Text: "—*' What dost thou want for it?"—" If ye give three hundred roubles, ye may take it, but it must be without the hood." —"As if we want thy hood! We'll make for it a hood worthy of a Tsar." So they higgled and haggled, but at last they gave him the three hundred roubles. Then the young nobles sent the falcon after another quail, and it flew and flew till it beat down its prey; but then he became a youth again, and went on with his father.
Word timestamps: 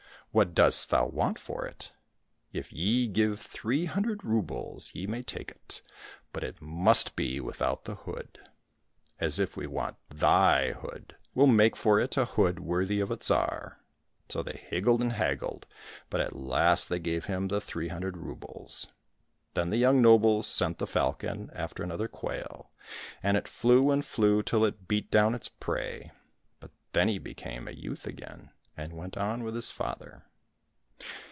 "—*' 0.31 0.31
What 0.33 0.55
dost 0.55 0.91
thou 0.91 1.07
want 1.07 1.37
for 1.37 1.65
it?"—" 1.65 1.91
If 2.53 2.71
ye 2.71 3.05
give 3.09 3.37
three 3.41 3.83
hundred 3.83 4.23
roubles, 4.23 4.89
ye 4.95 5.05
may 5.05 5.23
take 5.23 5.51
it, 5.51 5.81
but 6.31 6.41
it 6.41 6.61
must 6.61 7.17
be 7.17 7.41
without 7.41 7.83
the 7.83 7.95
hood." 7.95 8.39
—"As 9.27 9.39
if 9.39 9.57
we 9.57 9.67
want 9.67 9.97
thy 10.07 10.71
hood! 10.71 11.17
We'll 11.35 11.47
make 11.47 11.75
for 11.75 11.99
it 11.99 12.15
a 12.15 12.23
hood 12.23 12.61
worthy 12.61 13.01
of 13.01 13.11
a 13.11 13.17
Tsar." 13.17 13.81
So 14.29 14.41
they 14.41 14.65
higgled 14.69 15.01
and 15.01 15.11
haggled, 15.11 15.65
but 16.09 16.21
at 16.21 16.33
last 16.33 16.87
they 16.87 16.99
gave 16.99 17.25
him 17.25 17.49
the 17.49 17.59
three 17.59 17.89
hundred 17.89 18.15
roubles. 18.15 18.87
Then 19.53 19.69
the 19.69 19.75
young 19.79 20.01
nobles 20.01 20.47
sent 20.47 20.77
the 20.77 20.87
falcon 20.87 21.49
after 21.53 21.83
another 21.83 22.07
quail, 22.07 22.71
and 23.21 23.35
it 23.35 23.49
flew 23.49 23.91
and 23.91 24.05
flew 24.05 24.43
till 24.43 24.63
it 24.63 24.87
beat 24.87 25.11
down 25.11 25.35
its 25.35 25.49
prey; 25.49 26.13
but 26.61 26.71
then 26.93 27.09
he 27.09 27.19
became 27.19 27.67
a 27.67 27.71
youth 27.71 28.07
again, 28.07 28.51
and 28.77 28.93
went 28.93 29.17
on 29.17 29.43
with 29.43 29.53
his 29.53 29.69
father. 29.69 30.23